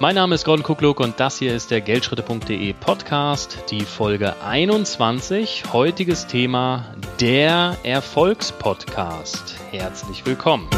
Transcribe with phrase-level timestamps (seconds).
[0.00, 5.72] Mein Name ist Gordon Kukluk und das hier ist der Geldschritte.de Podcast, die Folge 21.
[5.72, 6.84] Heutiges Thema
[7.20, 9.54] der Erfolgspodcast.
[9.70, 10.68] Herzlich willkommen.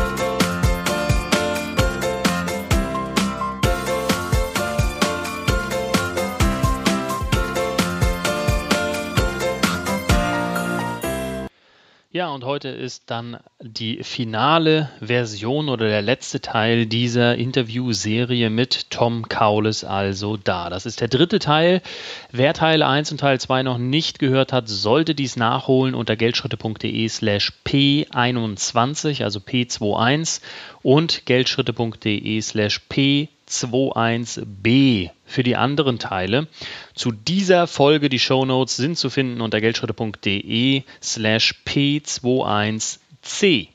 [12.47, 19.85] Heute ist dann die finale Version oder der letzte Teil dieser Interviewserie mit Tom Kaules
[19.85, 20.71] also da.
[20.71, 21.83] Das ist der dritte Teil.
[22.31, 27.09] Wer Teil 1 und Teil 2 noch nicht gehört hat, sollte dies nachholen unter geldschritte.de
[27.09, 30.41] slash p21, also p21
[30.83, 36.49] und geldschritte.de slash p 21b für die anderen Teile.
[36.95, 43.69] Zu dieser Folge die Shownotes sind zu finden unter geldschritte.de slash p21c.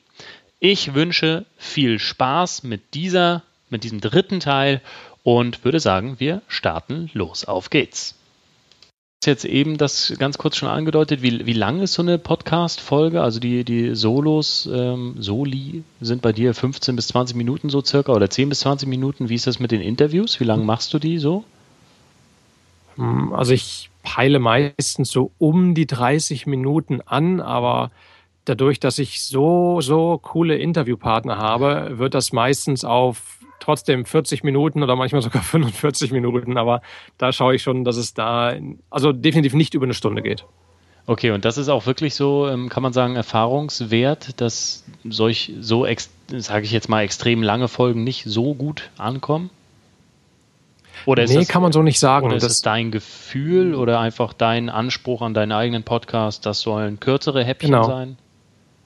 [0.59, 4.81] Ich wünsche viel Spaß mit dieser, mit diesem dritten Teil
[5.23, 7.45] und würde sagen, wir starten los.
[7.45, 8.15] Auf geht's
[9.25, 11.21] jetzt eben das ganz kurz schon angedeutet.
[11.21, 13.21] Wie, wie lang ist so eine Podcast-Folge?
[13.21, 18.13] Also die, die Solos, ähm, Soli sind bei dir 15 bis 20 Minuten so circa
[18.13, 19.29] oder 10 bis 20 Minuten.
[19.29, 20.39] Wie ist das mit den Interviews?
[20.39, 21.43] Wie lange machst du die so?
[22.95, 27.91] Hm, also ich peile meistens so um die 30 Minuten an, aber
[28.45, 34.83] dadurch, dass ich so, so coole Interviewpartner habe, wird das meistens auf trotzdem 40 Minuten
[34.83, 36.81] oder manchmal sogar 45 Minuten, aber
[37.17, 38.53] da schaue ich schon, dass es da
[38.89, 40.45] also definitiv nicht über eine Stunde geht.
[41.07, 45.87] Okay, und das ist auch wirklich so, ähm, kann man sagen, erfahrungswert, dass solch so,
[46.27, 49.49] sage ich jetzt mal, extrem lange Folgen nicht so gut ankommen?
[51.05, 52.27] Oder ist nee, das, kann man so nicht sagen.
[52.27, 56.99] Oder ist das, dein Gefühl oder einfach dein Anspruch an deinen eigenen Podcast, das sollen
[56.99, 57.83] kürzere Häppchen genau.
[57.83, 58.17] sein?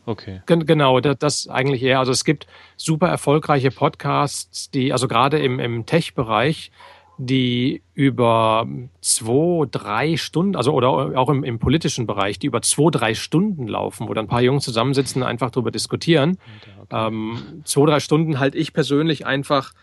[0.05, 0.41] Okay.
[0.45, 1.99] Genau, das, das eigentlich eher.
[1.99, 6.71] Also es gibt super erfolgreiche Podcasts, die, also gerade im, im Tech-Bereich,
[7.17, 8.67] die über
[9.01, 13.67] zwei, drei Stunden, also oder auch im, im politischen Bereich, die über zwei, drei Stunden
[13.67, 16.37] laufen, wo dann ein paar Jungs zusammensitzen und einfach darüber diskutieren.
[16.61, 17.07] Okay.
[17.07, 19.73] Ähm, zwei, drei Stunden halte ich persönlich einfach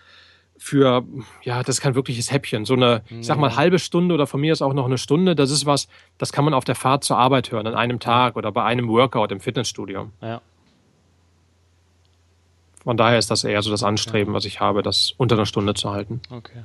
[0.63, 1.05] für,
[1.43, 2.65] ja, das ist kein wirkliches Häppchen.
[2.65, 5.35] So eine, ich sag mal, halbe Stunde oder von mir ist auch noch eine Stunde,
[5.35, 8.37] das ist was, das kann man auf der Fahrt zur Arbeit hören, an einem Tag
[8.37, 10.11] oder bei einem Workout im Fitnessstudio.
[10.21, 10.41] Ja.
[12.85, 15.75] Von daher ist das eher so das Anstreben, was ich habe, das unter einer Stunde
[15.75, 16.21] zu halten.
[16.31, 16.63] Okay.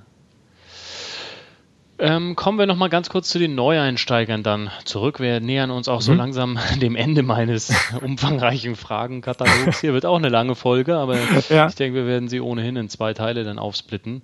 [2.00, 5.20] Ähm, kommen wir nochmal ganz kurz zu den Neueinsteigern dann zurück.
[5.20, 6.06] Wir nähern uns auch mhm.
[6.06, 9.82] so langsam dem Ende meines umfangreichen Fragenkatalogs.
[9.82, 11.18] Hier wird auch eine lange Folge, aber
[11.50, 11.68] ja.
[11.68, 14.22] ich denke, wir werden sie ohnehin in zwei Teile dann aufsplitten.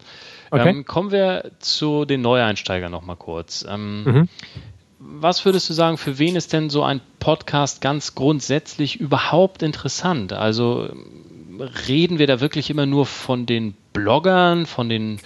[0.52, 0.70] Okay.
[0.70, 3.66] Ähm, kommen wir zu den Neueinsteigern nochmal kurz.
[3.68, 4.30] Ähm, mhm.
[5.00, 10.32] Was würdest du sagen, für wen ist denn so ein Podcast ganz grundsätzlich überhaupt interessant?
[10.32, 10.90] Also
[11.88, 15.20] reden wir da wirklich immer nur von den Bloggern, von den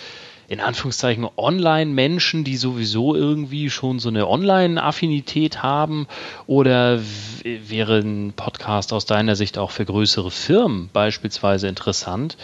[0.48, 6.08] in Anführungszeichen Online-Menschen, die sowieso irgendwie schon so eine Online-Affinität haben?
[6.46, 7.02] Oder
[7.44, 12.38] wäre ein Podcast aus deiner Sicht auch für größere Firmen beispielsweise interessant?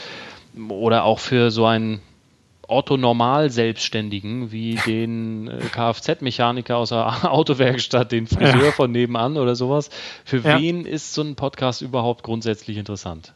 [0.70, 2.02] Oder auch für so einen
[2.68, 8.72] Otto-Normal-Selbstständigen wie den äh, Kfz-Mechaniker aus der Autowerkstatt, den Friseur ja.
[8.72, 9.90] von nebenan oder sowas.
[10.26, 10.60] Für ja.
[10.60, 13.34] wen ist so ein Podcast überhaupt grundsätzlich interessant?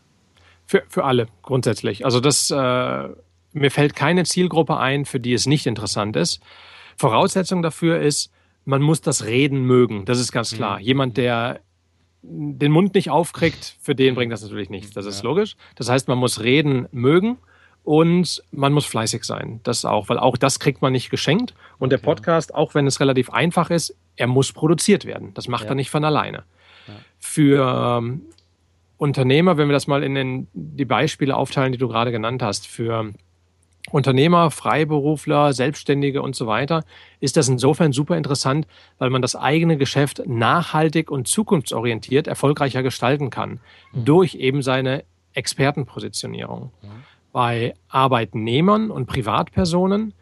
[0.65, 2.03] Für, für alle grundsätzlich.
[2.03, 3.09] Also das äh,
[3.53, 6.41] mir fällt keine Zielgruppe ein, für die es nicht interessant ist.
[6.97, 8.31] Voraussetzung dafür ist,
[8.65, 10.05] man muss das Reden mögen.
[10.05, 10.79] Das ist ganz klar.
[10.79, 10.85] Mhm.
[10.85, 11.61] Jemand, der
[12.21, 14.91] den Mund nicht aufkriegt, für den bringt das natürlich nichts.
[14.91, 15.29] Das ist ja.
[15.29, 15.55] logisch.
[15.75, 17.37] Das heißt, man muss reden mögen
[17.83, 19.61] und man muss fleißig sein.
[19.63, 21.53] Das auch, weil auch das kriegt man nicht geschenkt.
[21.79, 22.01] Und okay.
[22.01, 25.33] der Podcast, auch wenn es relativ einfach ist, er muss produziert werden.
[25.35, 25.69] Das macht ja.
[25.69, 26.43] er nicht von alleine.
[26.87, 26.93] Ja.
[27.19, 28.23] Für ähm,
[28.97, 32.67] Unternehmer, wenn wir das mal in den, die Beispiele aufteilen, die du gerade genannt hast,
[32.67, 33.13] für
[33.91, 36.83] Unternehmer, Freiberufler, Selbstständige und so weiter,
[37.19, 38.67] ist das insofern super interessant,
[38.97, 43.59] weil man das eigene Geschäft nachhaltig und zukunftsorientiert erfolgreicher gestalten kann
[43.93, 44.05] mhm.
[44.05, 45.03] durch eben seine
[45.33, 46.71] Expertenpositionierung.
[46.81, 46.87] Mhm.
[47.31, 50.13] Bei Arbeitnehmern und Privatpersonen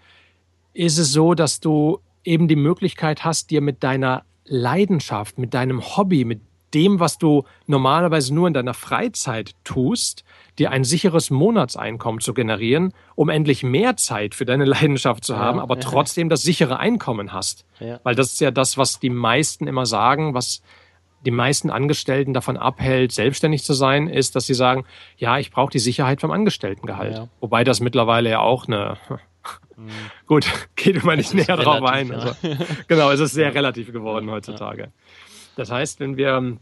[0.74, 5.82] ist es so, dass du eben die Möglichkeit hast, dir mit deiner Leidenschaft, mit deinem
[5.82, 6.42] Hobby, mit
[6.76, 10.24] dem, was du normalerweise nur in deiner Freizeit tust,
[10.60, 15.58] dir ein sicheres Monatseinkommen zu generieren, um endlich mehr Zeit für deine Leidenschaft zu haben,
[15.58, 15.82] ja, aber ja.
[15.82, 17.66] trotzdem das sichere Einkommen hast.
[17.80, 18.00] Ja.
[18.04, 20.62] Weil das ist ja das, was die meisten immer sagen, was
[21.26, 24.86] die meisten Angestellten davon abhält, selbstständig zu sein, ist, dass sie sagen,
[25.18, 27.28] ja, ich brauche die Sicherheit vom Angestelltengehalt.
[27.40, 28.98] Wobei das mittlerweile ja auch eine
[29.76, 29.90] mhm.
[30.28, 30.46] Gut,
[30.76, 32.12] geht immer nicht näher drauf ein.
[32.12, 32.36] Also,
[32.88, 34.92] genau, es ist sehr relativ geworden heutzutage.
[35.56, 36.58] Das heißt, wenn wir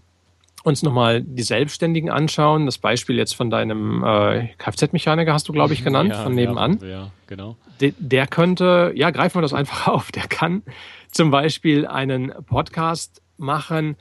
[0.64, 5.74] uns nochmal die Selbstständigen anschauen, das Beispiel jetzt von deinem äh, Kfz-Mechaniker hast du, glaube
[5.74, 6.80] ich, genannt, ja, von nebenan.
[6.82, 7.58] Ja, ja genau.
[7.82, 10.64] De, der könnte, ja, greifen wir das einfach auf, der kann
[11.12, 13.98] zum Beispiel einen Podcast machen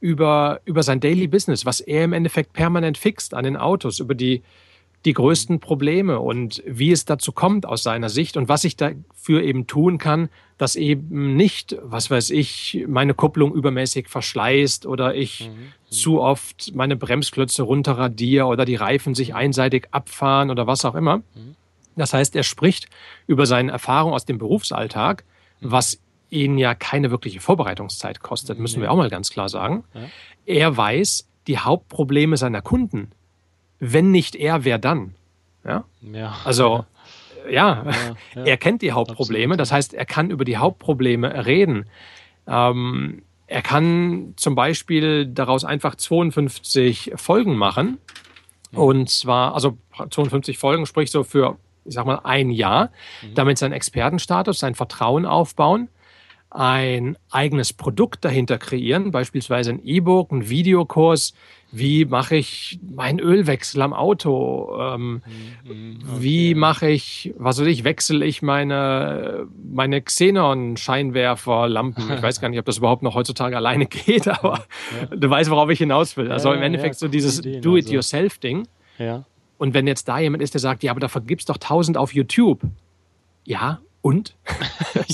[0.00, 4.14] über, über sein Daily Business, was er im Endeffekt permanent fixt an den Autos, über
[4.14, 4.42] die
[5.04, 9.42] die größten Probleme und wie es dazu kommt aus seiner Sicht und was ich dafür
[9.42, 15.48] eben tun kann, dass eben nicht, was weiß ich, meine Kupplung übermäßig verschleißt oder ich
[15.48, 15.54] mhm.
[15.54, 15.90] mhm.
[15.90, 21.18] zu oft meine Bremsklötze runterradiere oder die Reifen sich einseitig abfahren oder was auch immer.
[21.18, 21.56] Mhm.
[21.96, 22.88] Das heißt, er spricht
[23.26, 25.24] über seine Erfahrung aus dem Berufsalltag,
[25.60, 25.72] mhm.
[25.72, 25.98] was
[26.28, 29.82] ihn ja keine wirkliche Vorbereitungszeit kostet, müssen wir auch mal ganz klar sagen.
[30.46, 33.10] Er weiß die Hauptprobleme seiner Kunden
[33.80, 35.14] wenn nicht er, wer dann?
[35.64, 35.84] Ja.
[36.00, 36.36] ja.
[36.44, 36.84] Also,
[37.50, 37.84] ja,
[38.34, 39.54] ja, er kennt die Hauptprobleme.
[39.54, 39.60] Absolut.
[39.60, 41.86] Das heißt, er kann über die Hauptprobleme reden.
[42.46, 47.98] Ähm, er kann zum Beispiel daraus einfach 52 Folgen machen.
[48.72, 49.78] Und zwar, also
[50.08, 52.90] 52 Folgen, sprich so für, ich sag mal, ein Jahr,
[53.22, 53.34] mhm.
[53.34, 55.88] damit sein Expertenstatus, sein Vertrauen aufbauen
[56.50, 61.34] ein eigenes Produkt dahinter kreieren, beispielsweise ein E-Book, ein Videokurs,
[61.72, 65.22] wie mache ich meinen Ölwechsel am Auto, ähm,
[65.64, 66.16] mhm, okay.
[66.18, 72.12] wie mache ich, was weiß ich, wechsle ich meine, meine Xenon-Scheinwerferlampen.
[72.12, 74.64] Ich weiß gar nicht, ob das überhaupt noch heutzutage alleine geht, aber
[75.10, 75.16] ja.
[75.16, 76.32] du weißt, worauf ich hinaus will.
[76.32, 78.66] Also im Endeffekt ja, so dieses Do-it-yourself-Ding.
[78.98, 79.22] Ja.
[79.58, 82.12] Und wenn jetzt da jemand ist, der sagt, ja, aber davon gibt's doch tausend auf
[82.12, 82.62] YouTube.
[83.44, 84.36] Ja, und?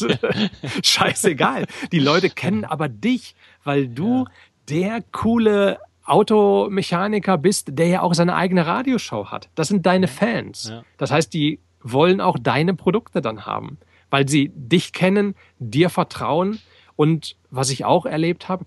[0.83, 1.67] Scheißegal.
[1.93, 3.35] Die Leute kennen aber dich,
[3.65, 4.31] weil du ja.
[4.69, 9.49] der coole Automechaniker bist, der ja auch seine eigene Radioshow hat.
[9.55, 10.69] Das sind deine Fans.
[10.71, 10.85] Ja.
[10.99, 13.79] Das heißt, die wollen auch deine Produkte dann haben,
[14.11, 16.61] weil sie dich kennen, dir vertrauen
[16.95, 18.65] und was ich auch erlebt habe,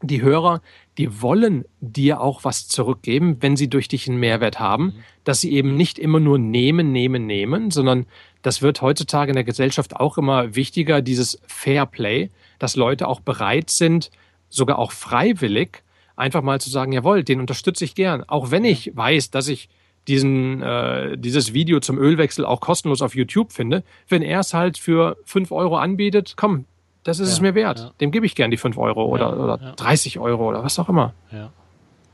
[0.00, 0.62] die Hörer,
[0.96, 4.94] die wollen dir auch was zurückgeben, wenn sie durch dich einen Mehrwert haben, mhm.
[5.24, 8.06] dass sie eben nicht immer nur nehmen, nehmen, nehmen, sondern
[8.42, 13.20] das wird heutzutage in der Gesellschaft auch immer wichtiger, dieses Fair Play, dass Leute auch
[13.20, 14.10] bereit sind,
[14.48, 15.82] sogar auch freiwillig,
[16.16, 18.24] einfach mal zu sagen, jawohl, den unterstütze ich gern.
[18.26, 19.68] Auch wenn ich weiß, dass ich
[20.06, 24.78] diesen, äh, dieses Video zum Ölwechsel auch kostenlos auf YouTube finde, wenn er es halt
[24.78, 26.64] für fünf Euro anbietet, komm,
[27.04, 27.78] das ist ja, es mir wert.
[27.78, 27.90] Ja.
[28.00, 30.88] Dem gebe ich gern die fünf Euro oder, ja, oder 30 Euro oder was auch
[30.88, 31.12] immer.
[31.30, 31.52] Ja.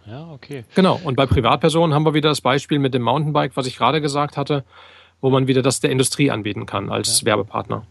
[0.07, 0.65] Ja, okay.
[0.75, 1.01] Genau.
[1.03, 4.37] Und bei Privatpersonen haben wir wieder das Beispiel mit dem Mountainbike, was ich gerade gesagt
[4.37, 4.65] hatte
[5.25, 7.29] wo man wieder das der Industrie anbieten kann als ja.
[7.29, 7.87] Werbepartner.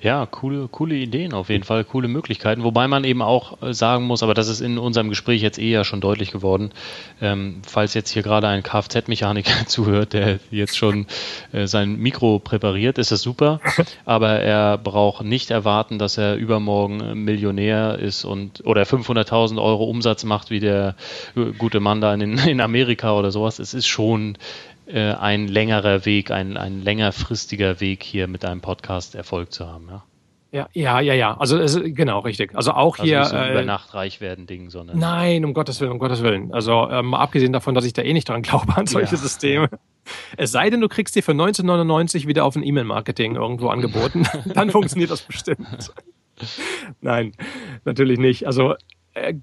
[0.00, 2.64] Ja, coole, coole Ideen auf jeden Fall, coole Möglichkeiten.
[2.64, 5.84] Wobei man eben auch äh, sagen muss, aber das ist in unserem Gespräch jetzt eher
[5.84, 6.72] schon deutlich geworden,
[7.20, 11.06] ähm, falls jetzt hier gerade ein Kfz-Mechaniker zuhört, der jetzt schon
[11.52, 13.60] äh, sein Mikro präpariert, ist das super.
[14.04, 20.24] Aber er braucht nicht erwarten, dass er übermorgen Millionär ist und oder 500.000 Euro Umsatz
[20.24, 20.96] macht wie der
[21.36, 23.60] äh, gute Mann da in, in Amerika oder sowas.
[23.60, 24.36] Es ist schon
[24.86, 29.88] äh, ein längerer Weg, ein, ein längerfristiger Weg hier mit einem Podcast Erfolg zu haben,
[29.88, 30.04] ja.
[30.52, 31.34] Ja, ja, ja, ja.
[31.38, 32.54] Also es, genau, richtig.
[32.54, 33.20] Also auch also hier.
[33.20, 34.98] Nicht so äh, über Nacht reich werden Ding, sondern.
[34.98, 36.52] Nein, um Gottes Willen, um Gottes Willen.
[36.52, 39.20] Also ähm, abgesehen davon, dass ich da eh nicht dran glaube an solche ja.
[39.20, 39.70] Systeme.
[40.36, 44.70] Es sei denn, du kriegst dir für 1999 wieder auf ein E-Mail-Marketing irgendwo angeboten, dann
[44.70, 45.94] funktioniert das bestimmt.
[47.00, 47.32] Nein,
[47.86, 48.46] natürlich nicht.
[48.46, 48.74] Also
[49.14, 49.34] äh,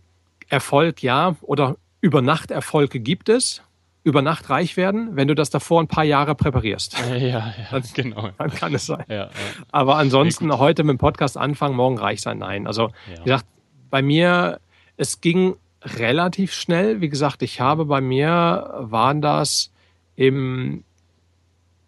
[0.48, 3.64] Erfolg ja oder über Nacht Erfolge gibt es
[4.04, 6.98] über Nacht reich werden, wenn du das davor ein paar Jahre präparierst.
[7.10, 8.30] Ja, ja, dann, genau.
[8.38, 9.04] Dann kann es sein.
[9.08, 9.30] Ja, ja.
[9.72, 12.66] Aber ansonsten heute mit dem Podcast anfangen, morgen reich sein, nein.
[12.66, 13.46] Also, wie gesagt,
[13.90, 14.60] bei mir,
[14.98, 17.02] es ging relativ schnell.
[17.02, 19.72] Wie gesagt, ich habe bei mir, waren das
[20.16, 20.84] im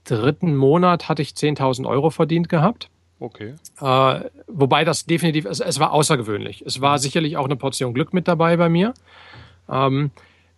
[0.03, 2.89] dritten Monat hatte ich 10.000 Euro verdient gehabt.
[3.19, 3.53] Okay.
[3.79, 6.63] Äh, wobei das definitiv, es, es, war außergewöhnlich.
[6.65, 8.93] Es war sicherlich auch eine Portion Glück mit dabei bei mir.
[9.69, 10.09] Ähm,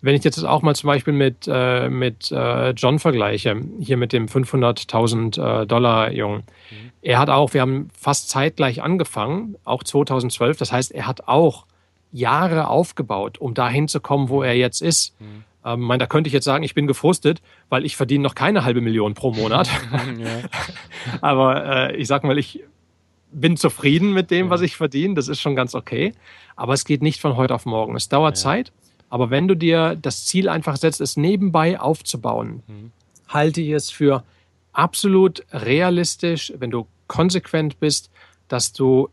[0.03, 4.11] wenn ich jetzt auch mal zum Beispiel mit, äh, mit äh, John vergleiche, hier mit
[4.11, 6.91] dem 500.000 äh, Dollar Jungen, mhm.
[7.01, 10.57] er hat auch, wir haben fast zeitgleich angefangen, auch 2012.
[10.57, 11.65] Das heißt, er hat auch
[12.11, 15.19] Jahre aufgebaut, um dahin zu kommen, wo er jetzt ist.
[15.21, 15.45] Mhm.
[15.63, 18.65] Ähm, mein, da könnte ich jetzt sagen, ich bin gefrustet, weil ich verdiene noch keine
[18.65, 19.69] halbe Million pro Monat.
[21.21, 22.59] Aber äh, ich sag mal, ich
[23.31, 24.49] bin zufrieden mit dem, ja.
[24.49, 25.13] was ich verdiene.
[25.13, 26.13] Das ist schon ganz okay.
[26.57, 27.95] Aber es geht nicht von heute auf morgen.
[27.95, 28.43] Es dauert ja.
[28.43, 28.73] Zeit.
[29.13, 32.91] Aber wenn du dir das Ziel einfach setzt, es nebenbei aufzubauen, mhm.
[33.27, 34.23] halte ich es für
[34.71, 38.09] absolut realistisch, wenn du konsequent bist,
[38.47, 39.09] dass du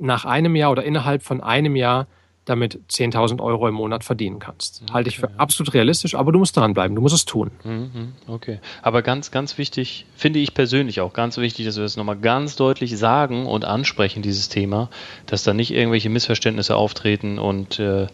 [0.00, 2.08] nach einem Jahr oder innerhalb von einem Jahr
[2.46, 4.82] damit 10.000 Euro im Monat verdienen kannst.
[4.82, 5.36] Okay, Halte ich für ja.
[5.36, 7.52] absolut realistisch, aber du musst dranbleiben, du musst es tun.
[7.62, 11.96] Mhm, okay, aber ganz, ganz wichtig, finde ich persönlich auch ganz wichtig, dass wir das
[11.96, 14.90] nochmal ganz deutlich sagen und ansprechen, dieses Thema,
[15.26, 18.08] dass da nicht irgendwelche Missverständnisse auftreten und äh,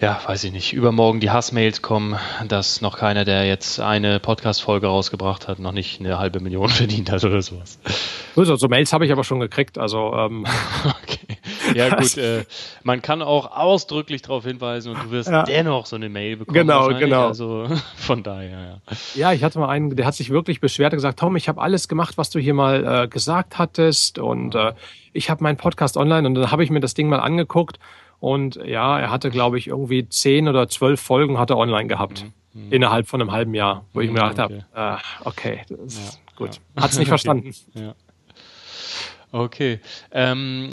[0.00, 4.86] ja, weiß ich nicht, übermorgen die Hassmails kommen, dass noch keiner, der jetzt eine Podcast-Folge
[4.86, 7.78] rausgebracht hat, noch nicht eine halbe Million verdient hat oder sowas.
[8.34, 10.46] So, so Mails habe ich aber schon gekriegt, also ähm.
[10.84, 11.18] okay.
[11.74, 12.44] Ja gut, äh,
[12.82, 15.42] man kann auch ausdrücklich darauf hinweisen und du wirst ja.
[15.42, 16.54] dennoch so eine Mail bekommen.
[16.54, 17.28] Genau, genau.
[17.28, 18.96] Also von daher, ja.
[19.14, 21.60] Ja, ich hatte mal einen, der hat sich wirklich beschwert und gesagt, Tom, ich habe
[21.60, 24.72] alles gemacht, was du hier mal äh, gesagt hattest und äh,
[25.12, 27.78] ich habe meinen Podcast online und dann habe ich mir das Ding mal angeguckt
[28.20, 32.24] und ja, er hatte, glaube ich, irgendwie zehn oder zwölf Folgen hat er online gehabt.
[32.52, 32.66] Mhm.
[32.66, 32.72] mhm.
[32.72, 34.62] Innerhalb von einem halben Jahr, wo ich mir gedacht okay.
[34.74, 36.60] habe, äh, okay, das ja, gut.
[36.76, 36.82] Ja.
[36.82, 37.54] Hat es nicht verstanden.
[37.74, 37.94] Ja.
[39.32, 39.80] Okay.
[40.12, 40.70] Ähm,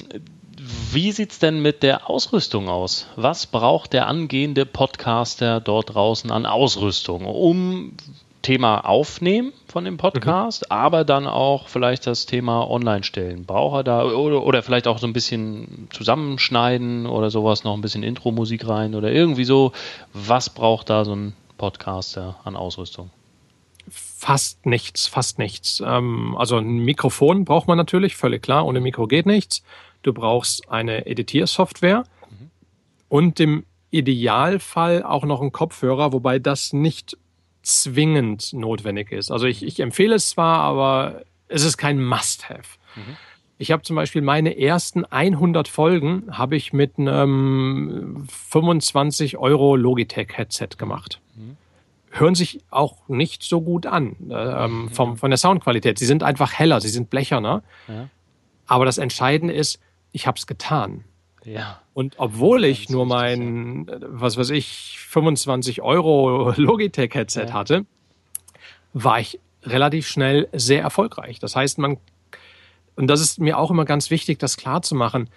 [0.91, 3.07] wie sieht es denn mit der Ausrüstung aus?
[3.15, 7.93] Was braucht der angehende Podcaster dort draußen an Ausrüstung, um
[8.41, 10.75] Thema aufnehmen von dem Podcast, mhm.
[10.75, 13.45] aber dann auch vielleicht das Thema online stellen.
[13.45, 17.81] Braucht er da oder, oder vielleicht auch so ein bisschen zusammenschneiden oder sowas, noch ein
[17.81, 19.71] bisschen Intro-Musik rein oder irgendwie so.
[20.13, 23.09] Was braucht da so ein Podcaster an Ausrüstung?
[23.89, 25.81] Fast nichts, fast nichts.
[25.85, 28.65] Ähm, also ein Mikrofon braucht man natürlich, völlig klar.
[28.65, 29.63] Ohne Mikro geht nichts.
[30.03, 32.51] Du brauchst eine Editiersoftware mhm.
[33.09, 37.17] und im Idealfall auch noch einen Kopfhörer, wobei das nicht
[37.67, 39.29] zwingend notwendig ist.
[39.31, 42.77] Also ich, ich empfehle es zwar, aber es ist kein Must-Have.
[42.95, 43.17] Mhm.
[43.59, 50.29] Ich habe zum Beispiel meine ersten 100 Folgen habe ich mit einem 25 Euro Logitech
[50.37, 51.19] Headset gemacht.
[51.35, 51.57] Mhm.
[52.11, 54.89] Hören sich auch nicht so gut an äh, ähm, mhm.
[54.89, 55.99] vom, von der Soundqualität.
[55.99, 57.63] Sie sind einfach heller, sie sind blecherner.
[57.87, 58.09] Ja.
[58.67, 59.79] Aber das Entscheidende ist,
[60.11, 61.03] ich habe es getan.
[61.47, 61.81] Ja.
[61.93, 67.53] Und obwohl ich nur mein, was weiß ich, 25 Euro Logitech-Headset ja.
[67.53, 67.85] hatte,
[68.93, 71.39] war ich relativ schnell sehr erfolgreich.
[71.39, 71.97] Das heißt, man,
[72.95, 75.29] und das ist mir auch immer ganz wichtig, das klar zu machen,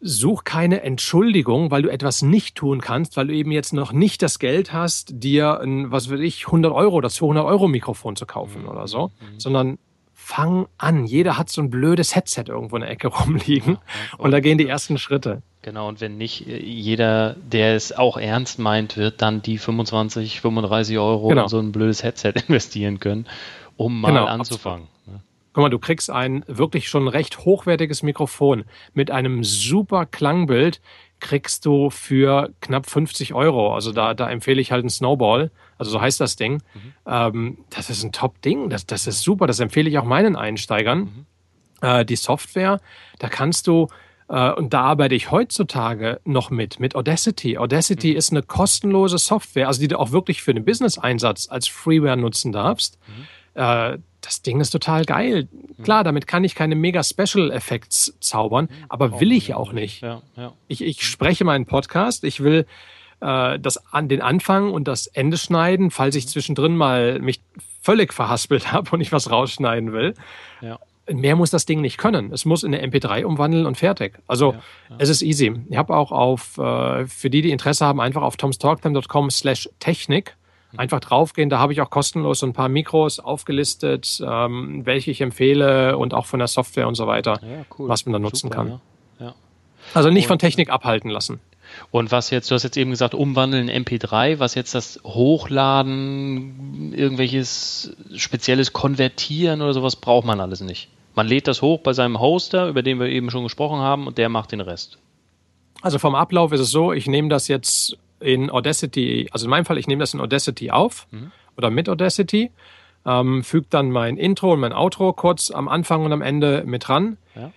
[0.00, 4.22] such keine Entschuldigung, weil du etwas nicht tun kannst, weil du eben jetzt noch nicht
[4.22, 8.26] das Geld hast, dir ein, was weiß ich, 100 Euro oder 200 Euro Mikrofon zu
[8.26, 8.68] kaufen mhm.
[8.68, 9.40] oder so, mhm.
[9.40, 9.78] sondern
[10.28, 11.06] fang an.
[11.06, 13.74] Jeder hat so ein blödes Headset irgendwo in der Ecke rumliegen.
[13.74, 15.42] Ja, und, und, da gehen die ersten Schritte.
[15.62, 20.40] Genau, und wenn nicht äh, jeder, der es auch ernst meint, wird dann die 25,
[20.42, 21.44] 35 Euro genau.
[21.44, 23.26] in so ein blödes Headset investieren können,
[23.76, 24.88] um mal genau, anzufangen.
[25.06, 25.20] Ne?
[25.54, 30.82] Guck mal, du kriegst ein wirklich schon recht hochwertiges Mikrofon mit einem super Klangbild,
[31.20, 33.74] kriegst du für knapp 50 Euro.
[33.74, 35.50] Also da, da empfehle ich halt einen Snowball.
[35.78, 36.54] Also so heißt das Ding.
[36.54, 36.92] Mhm.
[37.06, 38.68] Ähm, das ist ein Top-Ding.
[38.68, 39.46] Das, das ist super.
[39.46, 40.98] Das empfehle ich auch meinen Einsteigern.
[41.00, 41.26] Mhm.
[41.80, 42.80] Äh, die Software,
[43.18, 43.88] da kannst du,
[44.28, 47.56] äh, und da arbeite ich heutzutage noch mit, mit Audacity.
[47.56, 48.16] Audacity mhm.
[48.16, 52.52] ist eine kostenlose Software, also die du auch wirklich für den Business-Einsatz als Freeware nutzen
[52.52, 52.98] darfst.
[53.06, 53.60] Mhm.
[53.62, 55.48] Äh, das Ding ist total geil.
[55.50, 55.82] Mhm.
[55.84, 58.84] Klar, damit kann ich keine mega Special Effects zaubern, mhm.
[58.88, 60.02] aber will ich auch nicht.
[60.02, 60.52] Ja, ja.
[60.66, 62.66] Ich, ich spreche meinen Podcast, ich will
[63.20, 66.28] äh, das an den Anfang und das Ende schneiden, falls ich mhm.
[66.28, 67.40] zwischendrin mal mich
[67.82, 70.14] völlig verhaspelt habe und ich was rausschneiden will.
[70.60, 70.78] Ja.
[71.10, 72.32] Mehr muss das Ding nicht können.
[72.32, 74.18] Es muss in eine MP3 umwandeln und fertig.
[74.26, 74.58] Also ja,
[74.90, 74.96] ja.
[74.98, 75.54] es ist easy.
[75.70, 80.36] Ich habe auch auf, äh, für die, die Interesse haben, einfach auf tomstalktime.com slash Technik
[80.76, 85.22] Einfach draufgehen, da habe ich auch kostenlos so ein paar Mikros aufgelistet, ähm, welche ich
[85.22, 87.88] empfehle und auch von der Software und so weiter, ja, cool.
[87.88, 88.68] was man da nutzen Super, kann.
[88.68, 89.26] Ja.
[89.26, 89.34] Ja.
[89.94, 91.40] Also nicht und, von Technik abhalten lassen.
[91.90, 97.96] Und was jetzt, du hast jetzt eben gesagt, umwandeln MP3, was jetzt das Hochladen, irgendwelches
[98.14, 100.88] spezielles Konvertieren oder sowas braucht man alles nicht.
[101.14, 104.18] Man lädt das hoch bei seinem Hoster, über den wir eben schon gesprochen haben, und
[104.18, 104.98] der macht den Rest.
[105.82, 109.64] Also vom Ablauf ist es so, ich nehme das jetzt in Audacity, also in meinem
[109.64, 111.30] Fall, ich nehme das in Audacity auf mhm.
[111.56, 112.50] oder mit Audacity,
[113.06, 116.88] ähm, füge dann mein Intro und mein Outro kurz am Anfang und am Ende mit
[116.88, 117.16] ran.
[117.34, 117.52] Ja.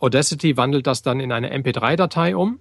[0.00, 2.58] Audacity wandelt das dann in eine MP3-Datei um.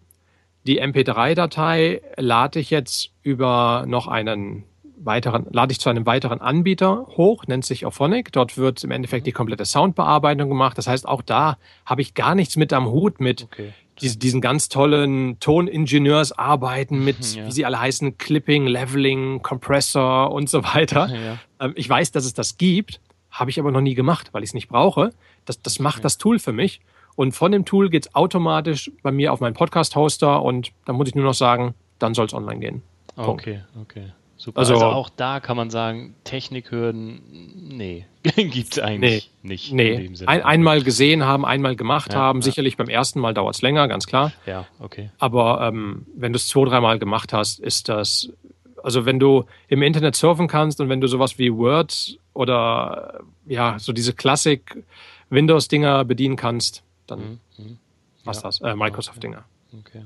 [0.65, 4.63] Die MP3-Datei lade ich jetzt über noch einen
[4.97, 8.31] weiteren, lade ich zu einem weiteren Anbieter hoch, nennt sich Auphonic.
[8.31, 10.77] Dort wird im Endeffekt die komplette Soundbearbeitung gemacht.
[10.77, 14.41] Das heißt, auch da habe ich gar nichts mit am Hut mit okay diesen, diesen
[14.41, 17.47] ganz tollen Toningenieursarbeiten mit, ja.
[17.47, 21.09] wie sie alle heißen, Clipping, Leveling, Compressor und so weiter.
[21.13, 21.37] Ja.
[21.59, 24.49] Ähm, ich weiß, dass es das gibt, habe ich aber noch nie gemacht, weil ich
[24.49, 25.13] es nicht brauche.
[25.45, 26.03] Das, das macht ja.
[26.03, 26.81] das Tool für mich.
[27.15, 31.07] Und von dem Tool geht es automatisch bei mir auf meinen Podcast-Hoster und dann muss
[31.07, 32.81] ich nur noch sagen, dann soll es online gehen.
[33.15, 34.11] Okay, okay.
[34.43, 34.59] Super.
[34.59, 38.05] Also, also, auch da kann man sagen, Technikhürden, nee,
[38.35, 39.71] gibt es eigentlich nee, nicht.
[39.71, 42.39] Nee, Ein, einmal gesehen haben, einmal gemacht ja, haben.
[42.39, 42.43] Ja.
[42.43, 44.33] Sicherlich beim ersten Mal dauert es länger, ganz klar.
[44.45, 45.11] Ja, okay.
[45.17, 48.33] Aber ähm, wenn du es zwei, dreimal gemacht hast, ist das,
[48.83, 53.79] also wenn du im Internet surfen kannst und wenn du sowas wie Word oder ja,
[53.79, 57.39] so diese Classic-Windows-Dinger bedienen kannst, dann mhm.
[57.57, 57.77] mhm.
[58.23, 58.43] was ja.
[58.43, 59.43] das, äh, Microsoft-Dinger.
[59.79, 60.03] Okay.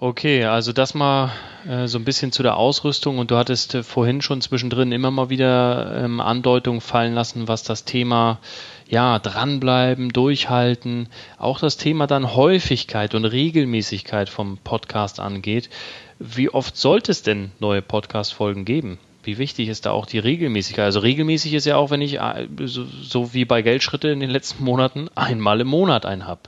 [0.00, 1.32] Okay, also das mal
[1.66, 5.10] äh, so ein bisschen zu der Ausrüstung und du hattest äh, vorhin schon zwischendrin immer
[5.10, 8.40] mal wieder ähm, Andeutungen fallen lassen, was das Thema
[8.88, 11.08] ja, dranbleiben, durchhalten,
[11.38, 15.70] auch das Thema dann Häufigkeit und Regelmäßigkeit vom Podcast angeht.
[16.18, 18.98] Wie oft sollte es denn neue Podcast-Folgen geben?
[19.24, 20.84] Wie wichtig ist da auch die Regelmäßigkeit?
[20.84, 24.30] Also regelmäßig ist ja auch, wenn ich äh, so, so wie bei Geldschritte in den
[24.30, 26.42] letzten Monaten einmal im Monat einen habe.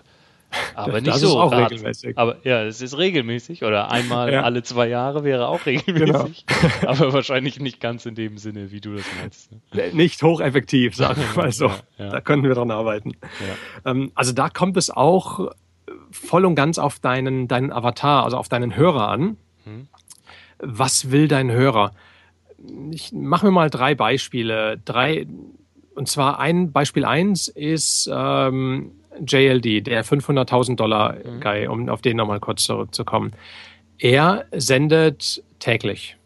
[0.75, 1.29] Aber nicht das so.
[1.29, 2.17] Ist auch grad, regelmäßig.
[2.19, 4.43] Aber ja, es ist regelmäßig oder einmal ja.
[4.43, 6.47] alle zwei Jahre wäre auch regelmäßig.
[6.47, 6.87] Genau.
[6.87, 9.51] aber wahrscheinlich nicht ganz in dem Sinne, wie du das meinst.
[9.53, 9.91] Ne?
[9.93, 11.67] Nicht hocheffektiv, sagen wir mal so.
[11.67, 12.09] Ja, ja.
[12.11, 13.13] Da könnten wir dran arbeiten.
[13.85, 15.51] Ähm, also da kommt es auch
[16.11, 19.37] voll und ganz auf deinen, deinen Avatar, also auf deinen Hörer an.
[19.65, 19.89] Hm.
[20.59, 21.93] Was will dein Hörer?
[22.91, 24.81] Ich mache mir mal drei Beispiele.
[24.85, 25.27] Drei,
[25.95, 28.93] und zwar ein Beispiel eins ist ähm,
[29.25, 31.41] JLD, der 500.000 Dollar mhm.
[31.41, 33.33] Guy, um auf den nochmal kurz zurückzukommen.
[33.99, 36.17] Er sendet täglich.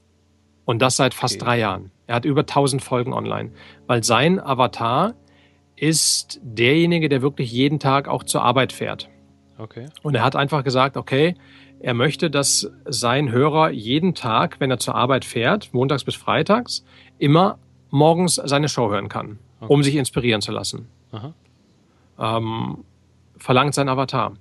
[0.65, 1.45] Und das seit fast okay.
[1.45, 1.91] drei Jahren.
[2.07, 3.51] Er hat über 1000 Folgen online.
[3.87, 5.15] Weil sein Avatar
[5.77, 9.09] ist derjenige, der wirklich jeden Tag auch zur Arbeit fährt.
[9.59, 9.87] Okay.
[10.03, 11.35] Und er hat einfach gesagt, okay,
[11.81, 16.85] er möchte, dass sein Hörer jeden Tag, wenn er zur Arbeit fährt, montags bis freitags,
[17.19, 17.59] immer
[17.91, 19.73] morgens seine Show hören kann, okay.
[19.73, 20.89] um sich inspirieren zu lassen.
[22.19, 22.85] Ähm,
[23.37, 24.35] verlangt sein Avatar.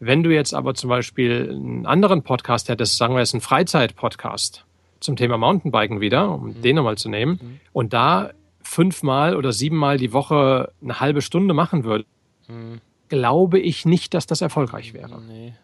[0.00, 4.66] Wenn du jetzt aber zum Beispiel einen anderen Podcast hättest, sagen wir jetzt einen Freizeit-Podcast
[4.98, 6.62] zum Thema Mountainbiken wieder, um mhm.
[6.62, 7.60] den nochmal zu nehmen, mhm.
[7.72, 8.30] und da
[8.62, 12.04] fünfmal oder siebenmal die Woche eine halbe Stunde machen würde,
[12.48, 12.80] mhm.
[13.08, 15.20] glaube ich nicht, dass das erfolgreich wäre.
[15.22, 15.54] Nee,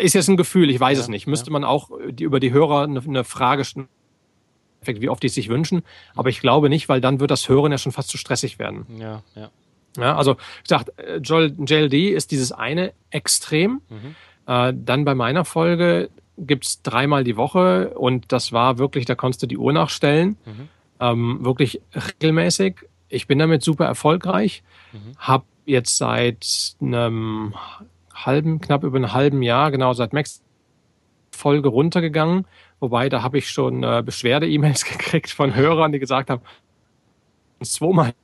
[0.00, 1.26] Ist jetzt ein Gefühl, ich weiß ja, es nicht.
[1.26, 1.52] Müsste ja.
[1.52, 3.88] man auch die, über die Hörer eine, eine Frage stellen,
[4.84, 5.82] wie oft die es sich wünschen.
[6.14, 8.86] Aber ich glaube nicht, weil dann wird das Hören ja schon fast zu stressig werden.
[8.98, 9.50] Ja, ja.
[9.96, 13.80] Ja, also wie gesagt, JLD ist dieses eine Extrem.
[13.88, 14.14] Mhm.
[14.46, 19.42] Äh, dann bei meiner Folge gibt's dreimal die Woche und das war wirklich, da konntest
[19.42, 20.36] du die Uhr nachstellen.
[20.44, 20.68] Mhm.
[21.00, 22.76] Ähm, wirklich regelmäßig.
[23.08, 24.62] Ich bin damit super erfolgreich.
[24.92, 25.12] Mhm.
[25.18, 27.54] Hab jetzt seit einem
[28.26, 30.42] halben, knapp über einem halben Jahr, genau seit Max
[31.30, 32.46] Folge runtergegangen.
[32.80, 36.42] Wobei, da habe ich schon äh, Beschwerde-E-Mails gekriegt von Hörern, die gesagt haben,
[37.62, 38.14] zweimal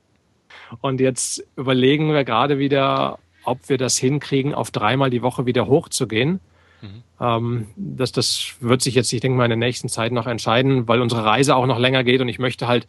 [0.81, 5.67] und jetzt überlegen wir gerade wieder, ob wir das hinkriegen, auf dreimal die Woche wieder
[5.67, 6.39] hochzugehen.
[6.81, 7.03] Mhm.
[7.19, 10.87] Ähm, das, das wird sich jetzt, ich denke mal, in der nächsten Zeit noch entscheiden,
[10.87, 12.87] weil unsere Reise auch noch länger geht und ich möchte halt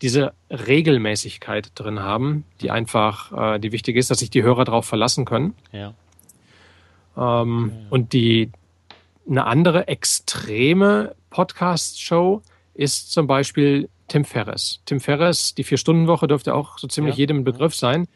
[0.00, 4.84] diese Regelmäßigkeit drin haben, die einfach, äh, die wichtig ist, dass sich die Hörer darauf
[4.84, 5.54] verlassen können.
[5.70, 5.94] Ja.
[7.16, 7.86] Ähm, ja.
[7.90, 8.50] Und die,
[9.28, 12.42] eine andere extreme Podcast-Show
[12.74, 14.80] ist zum Beispiel Tim Ferriss.
[14.84, 17.20] Tim Ferriss, die Vier-Stunden-Woche dürfte auch so ziemlich ja.
[17.20, 18.08] jedem ein Begriff sein.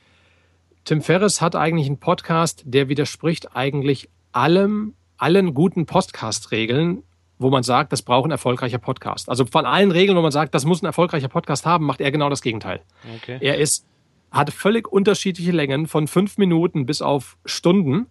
[0.84, 7.02] Tim Ferriss hat eigentlich einen Podcast, der widerspricht eigentlich allem, allen guten Podcast-Regeln,
[7.38, 9.28] wo man sagt, das braucht ein erfolgreicher Podcast.
[9.28, 12.10] Also von allen Regeln, wo man sagt, das muss ein erfolgreicher Podcast haben, macht er
[12.10, 12.80] genau das Gegenteil.
[13.16, 13.38] Okay.
[13.40, 13.86] Er ist,
[14.30, 18.06] hat völlig unterschiedliche Längen von fünf Minuten bis auf Stunden.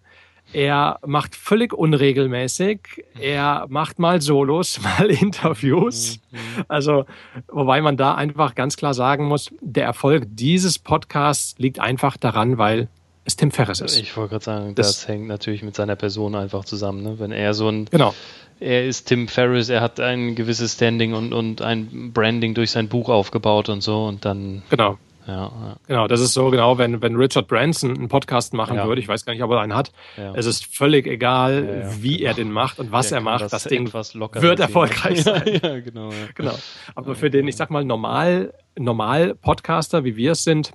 [0.52, 3.04] Er macht völlig unregelmäßig.
[3.20, 6.20] Er macht mal Solos, mal Interviews.
[6.30, 6.38] Mhm.
[6.68, 7.04] Also,
[7.48, 12.58] wobei man da einfach ganz klar sagen muss, der Erfolg dieses Podcasts liegt einfach daran,
[12.58, 12.88] weil
[13.26, 13.98] es Tim Ferriss ist.
[13.98, 17.02] Ich wollte gerade sagen, das, das, hängt natürlich mit seiner Person einfach zusammen.
[17.02, 17.18] Ne?
[17.18, 17.86] Wenn er so ein.
[17.86, 18.14] Genau.
[18.58, 22.88] Er ist Tim Ferriss, er hat ein gewisses Standing und, und ein Branding durch sein
[22.88, 24.62] Buch aufgebaut und so und dann.
[24.70, 24.96] Genau.
[25.26, 25.76] Ja, ja.
[25.88, 28.86] Genau, das ist so genau, wenn, wenn Richard Branson einen Podcast machen ja.
[28.86, 29.92] würde, ich weiß gar nicht, ob er einen hat,
[30.34, 32.28] es ist völlig egal, wie genau.
[32.28, 35.60] er den macht und was er macht, das, das Ding wird erfolgreich sein.
[35.62, 36.54] ja, genau, genau.
[36.94, 40.72] Aber für den, ich sag mal, normal, normal Podcaster, wie wir es sind,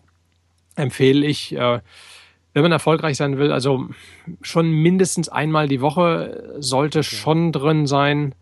[0.76, 1.80] empfehle ich, äh,
[2.54, 3.88] wenn man erfolgreich sein will, also
[4.42, 8.36] schon mindestens einmal die Woche sollte schon drin sein.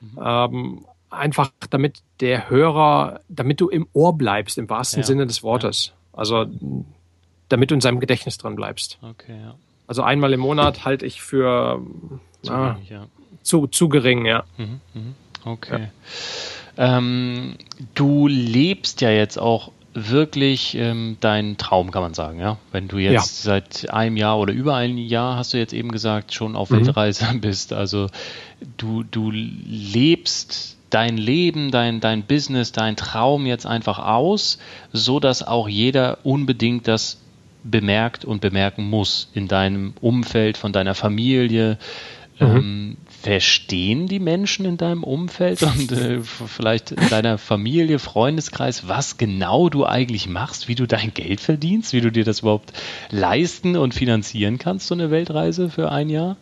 [0.00, 0.18] Mhm.
[0.24, 5.06] Ähm, einfach damit der Hörer, damit du im Ohr bleibst, im wahrsten ja.
[5.06, 5.86] Sinne des Wortes.
[5.86, 6.18] Ja.
[6.18, 6.46] Also
[7.48, 8.98] damit du in seinem Gedächtnis drin bleibst.
[9.02, 9.54] Okay, ja.
[9.86, 11.82] Also einmal im Monat halte ich für
[12.42, 13.06] zu, ah, wenig, ja.
[13.42, 14.44] zu, zu gering, ja.
[14.56, 15.14] Mhm, mhm.
[15.44, 15.88] Okay.
[16.78, 17.56] Ähm,
[17.94, 22.56] du lebst ja jetzt auch wirklich ähm, deinen Traum, kann man sagen, ja?
[22.70, 23.50] Wenn du jetzt ja.
[23.50, 26.86] seit einem Jahr oder über ein Jahr, hast du jetzt eben gesagt, schon auf mhm.
[26.86, 27.72] Weltreise bist.
[27.72, 28.06] Also
[28.78, 34.58] du, du lebst dein Leben, dein, dein Business, dein Traum jetzt einfach aus,
[34.92, 37.18] so dass auch jeder unbedingt das
[37.64, 41.78] bemerkt und bemerken muss in deinem Umfeld, von deiner Familie.
[42.40, 42.46] Mhm.
[42.46, 49.16] Ähm, verstehen die Menschen in deinem Umfeld und äh, vielleicht in deiner Familie, Freundeskreis, was
[49.16, 52.72] genau du eigentlich machst, wie du dein Geld verdienst, wie du dir das überhaupt
[53.10, 56.36] leisten und finanzieren kannst, so eine Weltreise für ein Jahr?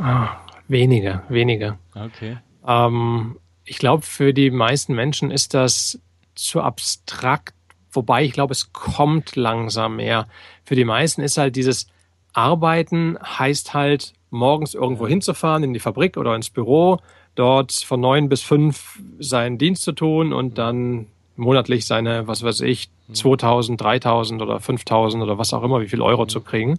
[0.00, 1.78] Ah, Wenige, wenige.
[1.94, 2.38] Okay.
[2.66, 5.98] Ähm, ich glaube, für die meisten Menschen ist das
[6.34, 7.54] zu abstrakt,
[7.92, 10.26] wobei ich glaube, es kommt langsam mehr.
[10.64, 11.86] Für die meisten ist halt dieses
[12.32, 16.98] Arbeiten heißt halt, morgens irgendwo hinzufahren, in die Fabrik oder ins Büro,
[17.34, 22.60] dort von neun bis fünf seinen Dienst zu tun und dann monatlich seine, was weiß
[22.62, 26.78] ich, 2000, 3000 oder 5000 oder was auch immer, wie viel Euro zu kriegen.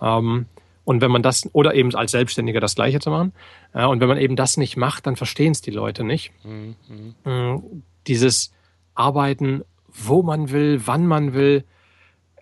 [0.00, 0.46] Ähm,
[0.84, 3.32] und wenn man das, oder eben als Selbstständiger das Gleiche zu machen,
[3.72, 6.32] und wenn man eben das nicht macht, dann verstehen es die Leute nicht.
[6.44, 6.76] Mhm.
[7.24, 7.58] Äh,
[8.06, 8.52] dieses
[8.94, 11.64] Arbeiten, wo man will, wann man will.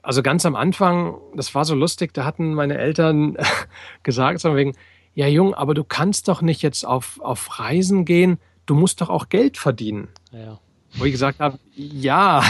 [0.03, 3.37] Also ganz am Anfang, das war so lustig, da hatten meine Eltern
[4.03, 4.75] gesagt, so wegen,
[5.15, 9.11] ja Jung, aber du kannst doch nicht jetzt auf, auf Reisen gehen, du musst doch
[9.11, 10.09] auch Geld verdienen.
[10.33, 10.59] Ja.
[10.95, 12.43] Wo ich gesagt habe, ja,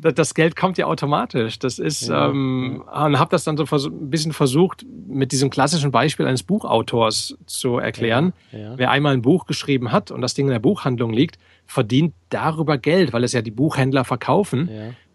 [0.00, 1.58] das Geld kommt ja automatisch.
[1.58, 3.06] Das ist, ja, ähm, ja.
[3.06, 7.78] und habe das dann so ein bisschen versucht, mit diesem klassischen Beispiel eines Buchautors zu
[7.78, 8.32] erklären.
[8.52, 12.14] Ja, Wer einmal ein Buch geschrieben hat und das Ding in der Buchhandlung liegt, verdient
[12.30, 14.68] darüber Geld, weil es ja die Buchhändler verkaufen.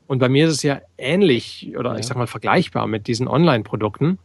[0.07, 4.17] Und bei mir ist es ja ähnlich oder ich sag mal vergleichbar mit diesen Online-Produkten.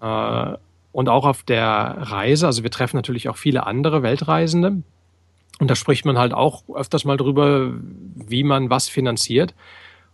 [0.00, 0.56] Äh,
[0.92, 4.82] und auch auf der Reise, also wir treffen natürlich auch viele andere Weltreisende,
[5.60, 7.72] und da spricht man halt auch öfters mal drüber,
[8.14, 9.54] wie man was finanziert.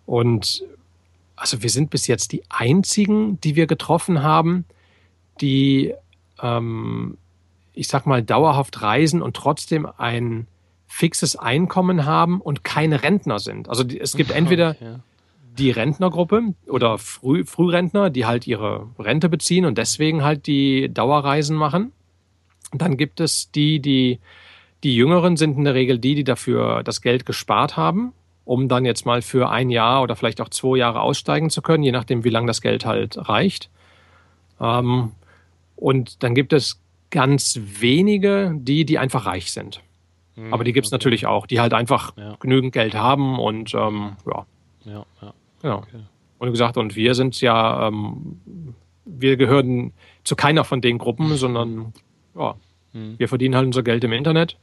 [0.06, 0.64] Und
[1.36, 4.64] also wir sind bis jetzt die einzigen, die wir getroffen haben,
[5.40, 5.94] die,
[6.42, 7.16] ähm,
[7.72, 10.46] ich sag mal, dauerhaft reisen und trotzdem ein
[10.86, 13.68] fixes Einkommen haben und keine Rentner sind.
[13.68, 14.76] Also es gibt entweder
[15.56, 21.56] die Rentnergruppe oder Früh, Frührentner, die halt ihre Rente beziehen und deswegen halt die Dauerreisen
[21.56, 21.92] machen.
[22.72, 24.18] Dann gibt es die, die
[24.82, 28.12] die Jüngeren sind in der Regel die, die dafür das Geld gespart haben,
[28.44, 31.82] um dann jetzt mal für ein Jahr oder vielleicht auch zwei Jahre aussteigen zu können,
[31.82, 33.70] je nachdem, wie lange das Geld halt reicht.
[34.60, 35.12] Ähm,
[35.76, 39.80] und dann gibt es ganz wenige, die, die einfach reich sind.
[40.36, 40.96] Hm, Aber die gibt es okay.
[40.96, 42.36] natürlich auch, die halt einfach ja.
[42.40, 44.46] genügend Geld haben und ähm, ja.
[44.84, 45.34] Ja, ja.
[45.62, 45.74] ja.
[45.76, 46.00] Okay.
[46.38, 48.38] Und wie gesagt, und wir sind ja, ähm,
[49.04, 49.92] wir gehören
[50.24, 51.92] zu keiner von den Gruppen, sondern
[52.34, 52.54] ja,
[52.92, 53.18] hm.
[53.18, 54.56] wir verdienen halt unser Geld im Internet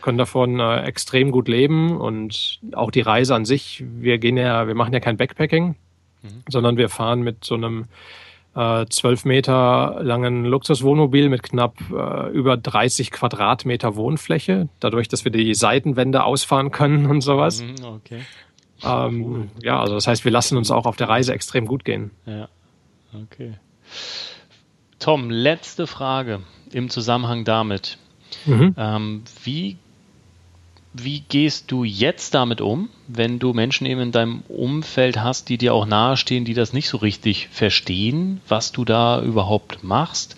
[0.00, 3.84] können davon äh, extrem gut leben und auch die Reise an sich.
[3.98, 5.76] Wir gehen ja, wir machen ja kein Backpacking,
[6.22, 6.28] mhm.
[6.48, 7.86] sondern wir fahren mit so einem
[8.54, 15.24] äh, zwölf äh, Meter langen Luxuswohnmobil mit knapp äh, über 30 Quadratmeter Wohnfläche, dadurch, dass
[15.24, 17.62] wir die Seitenwände ausfahren können und sowas.
[17.62, 18.20] Mhm, okay.
[18.82, 22.10] Ähm, ja, also das heißt, wir lassen uns auch auf der Reise extrem gut gehen.
[22.26, 22.48] Ja,
[23.14, 23.54] okay.
[24.98, 26.40] Tom, letzte Frage
[26.72, 27.98] im Zusammenhang damit.
[28.46, 28.74] Mhm.
[28.76, 29.76] Ähm, wie
[30.92, 35.58] wie gehst du jetzt damit um, wenn du Menschen eben in deinem Umfeld hast, die
[35.58, 40.36] dir auch nahestehen, die das nicht so richtig verstehen, was du da überhaupt machst?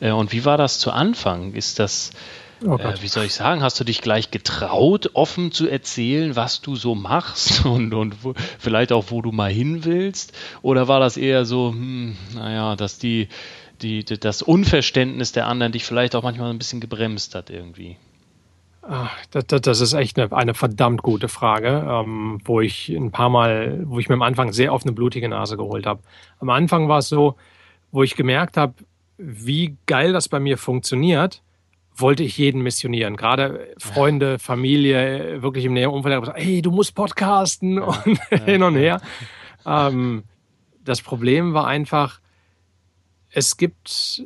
[0.00, 1.52] Äh, und wie war das zu Anfang?
[1.52, 2.12] Ist das,
[2.64, 6.60] oh äh, wie soll ich sagen, hast du dich gleich getraut, offen zu erzählen, was
[6.60, 10.32] du so machst und, und wo, vielleicht auch, wo du mal hin willst?
[10.62, 13.28] Oder war das eher so, hm, naja, dass die,
[13.82, 17.96] die, das Unverständnis der anderen dich vielleicht auch manchmal ein bisschen gebremst hat irgendwie?
[18.82, 23.28] Das, das, das, ist echt eine, eine verdammt gute Frage, ähm, wo ich ein paar
[23.28, 26.00] Mal, wo ich mir am Anfang sehr oft eine blutige Nase geholt habe.
[26.38, 27.36] Am Anfang war es so,
[27.90, 28.74] wo ich gemerkt habe,
[29.18, 31.42] wie geil das bei mir funktioniert,
[31.94, 33.16] wollte ich jeden missionieren.
[33.16, 38.38] Gerade Freunde, Familie, wirklich im näheren Umfeld gesagt, hey, du musst podcasten ja, und ja,
[38.44, 39.00] hin und her.
[39.66, 40.22] Ähm,
[40.84, 42.20] das Problem war einfach,
[43.30, 44.22] es gibt,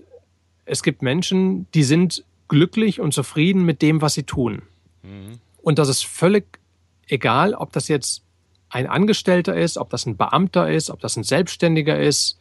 [0.64, 4.60] es gibt Menschen, die sind glücklich und zufrieden mit dem, was sie tun.
[5.02, 5.40] Mhm.
[5.62, 6.60] Und das ist völlig
[7.08, 8.22] egal, ob das jetzt
[8.68, 12.38] ein Angestellter ist, ob das ein Beamter ist, ob das ein Selbstständiger ist,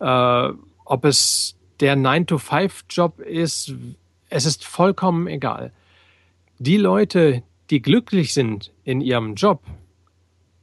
[0.00, 0.48] äh,
[0.84, 3.72] ob es der 9-to-5-Job ist.
[4.28, 5.72] Es ist vollkommen egal.
[6.58, 9.62] Die Leute, die glücklich sind in ihrem Job,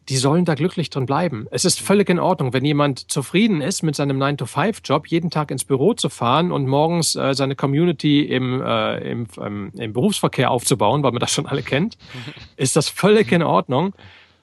[0.10, 1.48] die sollen da glücklich drin bleiben.
[1.50, 5.65] Es ist völlig in Ordnung, wenn jemand zufrieden ist mit seinem 9-to-5-Job, jeden Tag ins
[5.65, 11.02] Büro zu fahren und morgens äh, seine Community im, äh, im, ähm, im Berufsverkehr aufzubauen,
[11.02, 11.98] weil man das schon alle kennt,
[12.56, 13.94] ist das völlig in Ordnung.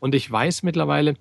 [0.00, 1.14] Und ich weiß mittlerweile,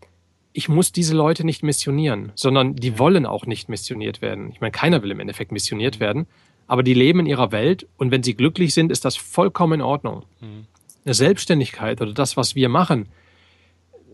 [0.53, 4.49] ich muss diese Leute nicht missionieren, sondern die wollen auch nicht missioniert werden.
[4.51, 6.25] Ich meine, keiner will im Endeffekt missioniert werden,
[6.67, 9.81] aber die leben in ihrer Welt und wenn sie glücklich sind, ist das vollkommen in
[9.81, 10.23] Ordnung.
[10.39, 10.65] Mhm.
[11.05, 13.07] Eine Selbstständigkeit oder das, was wir machen,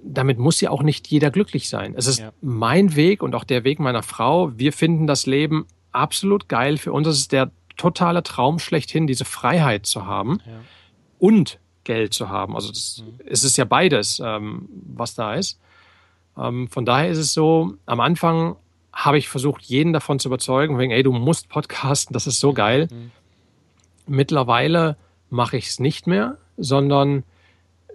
[0.08, 1.94] damit muss ja auch nicht jeder glücklich sein.
[1.96, 2.32] Es ist ja.
[2.42, 4.58] mein Weg und auch der Weg meiner Frau.
[4.58, 6.78] Wir finden das Leben absolut geil.
[6.78, 10.54] Für uns ist es der totale Traum schlechthin, diese Freiheit zu haben ja.
[11.20, 12.56] und Geld zu haben.
[12.56, 13.20] Also das, mhm.
[13.26, 15.60] es ist ja beides, ähm, was da ist.
[16.38, 18.56] Ähm, von daher ist es so, am Anfang
[18.94, 22.54] habe ich versucht, jeden davon zu überzeugen, wegen, ey, du musst podcasten, das ist so
[22.54, 22.88] geil.
[22.92, 23.12] Mhm.
[24.08, 24.98] Mittlerweile
[25.30, 27.24] mache ich es nicht mehr, sondern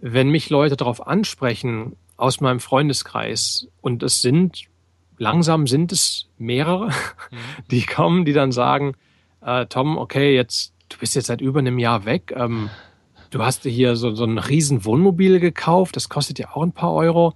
[0.00, 4.68] wenn mich Leute darauf ansprechen aus meinem Freundeskreis und es sind
[5.18, 7.36] langsam sind es mehrere, mhm.
[7.70, 8.94] die kommen, die dann sagen,
[9.40, 12.32] äh, Tom, okay, jetzt du bist jetzt seit über einem Jahr weg.
[12.36, 12.70] Ähm,
[13.30, 16.72] du hast dir hier so, so ein riesen Wohnmobil gekauft, das kostet ja auch ein
[16.72, 17.34] paar Euro.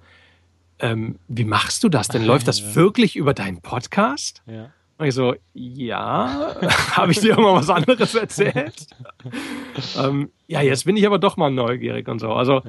[0.78, 2.24] Ähm, wie machst du das denn?
[2.24, 2.74] Läuft das ja.
[2.76, 4.42] wirklich über deinen Podcast?
[4.46, 4.70] Ja.
[4.98, 6.54] Und ich so, ja,
[6.92, 8.86] habe ich dir irgendwann was anderes erzählt?
[9.98, 12.32] ähm, ja, jetzt bin ich aber doch mal neugierig und so.
[12.32, 12.62] Also,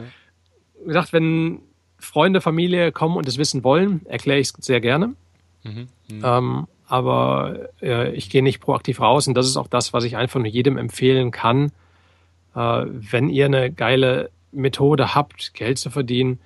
[0.81, 1.61] wie gesagt, wenn
[1.99, 5.13] Freunde, Familie kommen und es wissen wollen, erkläre ich es sehr gerne.
[5.63, 5.87] Mhm.
[6.09, 6.21] Mhm.
[6.23, 10.15] Ähm, aber äh, ich gehe nicht proaktiv raus und das ist auch das, was ich
[10.15, 11.71] einfach nur jedem empfehlen kann.
[12.55, 16.39] Äh, wenn ihr eine geile Methode habt, Geld zu verdienen,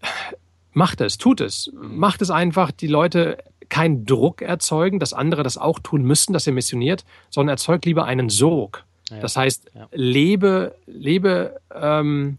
[0.72, 1.70] macht es, tut es.
[1.74, 6.46] Macht es einfach, die Leute keinen Druck erzeugen, dass andere das auch tun müssen, dass
[6.46, 8.84] ihr missioniert, sondern erzeugt lieber einen Sog.
[9.10, 9.20] Ja.
[9.20, 9.88] Das heißt, ja.
[9.92, 12.38] lebe, lebe, ähm,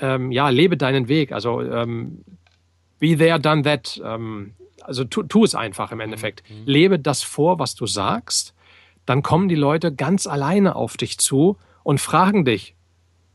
[0.00, 1.32] ähm, ja, lebe deinen Weg.
[1.32, 2.24] Also ähm,
[2.98, 4.00] be there, done that.
[4.04, 6.42] Ähm, also tu, tu, es einfach im Endeffekt.
[6.48, 6.62] Mhm.
[6.66, 8.54] Lebe das vor, was du sagst.
[9.06, 12.74] Dann kommen die Leute ganz alleine auf dich zu und fragen dich,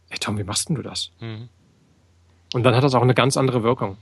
[0.10, 1.12] hey Tom, wie machst denn du das?
[1.20, 1.50] Mhm.
[2.54, 3.98] Und dann hat das auch eine ganz andere Wirkung.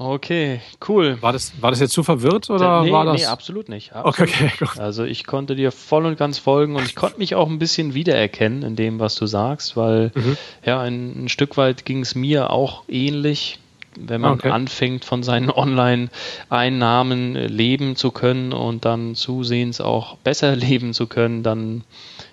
[0.00, 1.20] Okay, cool.
[1.20, 3.20] War das, war das jetzt zu verwirrt oder nee, war das?
[3.20, 3.92] Nee, absolut nicht.
[3.92, 4.30] Absolut.
[4.30, 7.48] Okay, okay, Also ich konnte dir voll und ganz folgen und ich konnte mich auch
[7.48, 10.36] ein bisschen wiedererkennen in dem, was du sagst, weil mhm.
[10.64, 13.58] ja, ein, ein, Stück weit ging es mir auch ähnlich,
[13.96, 14.50] wenn man okay.
[14.50, 21.42] anfängt, von seinen Online-Einnahmen leben zu können und dann zusehends auch besser leben zu können,
[21.42, 21.82] dann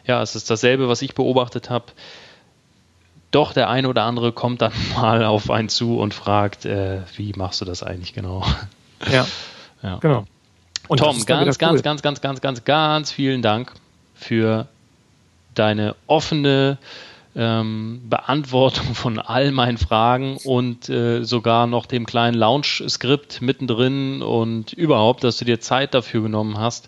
[0.06, 1.86] ja, es ist dasselbe, was ich beobachtet habe
[3.35, 7.33] doch der eine oder andere kommt dann mal auf einen zu und fragt, äh, wie
[7.35, 8.43] machst du das eigentlich genau?
[9.11, 9.27] Ja,
[9.83, 9.97] ja.
[9.97, 10.25] genau.
[10.87, 11.81] Und Tom, ganz, ganz, cool.
[11.81, 13.73] ganz, ganz, ganz, ganz, ganz vielen Dank
[14.15, 14.67] für
[15.53, 16.77] deine offene
[17.35, 24.71] ähm, Beantwortung von all meinen Fragen und äh, sogar noch dem kleinen Launch-Skript mittendrin und
[24.73, 26.87] überhaupt, dass du dir Zeit dafür genommen hast,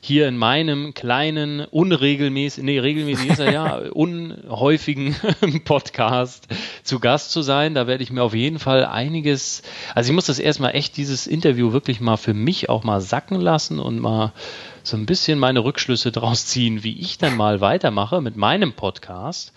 [0.00, 5.16] hier in meinem kleinen, unregelmäßig, nee, regelmäßig ist er ja, unhäufigen
[5.64, 6.48] Podcast
[6.82, 7.74] zu Gast zu sein.
[7.74, 9.62] Da werde ich mir auf jeden Fall einiges,
[9.94, 13.40] also ich muss das erstmal echt, dieses Interview wirklich mal für mich auch mal sacken
[13.40, 14.32] lassen und mal
[14.82, 19.52] so ein bisschen meine Rückschlüsse draus ziehen, wie ich dann mal weitermache mit meinem Podcast.